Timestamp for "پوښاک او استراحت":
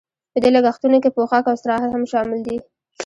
1.15-1.89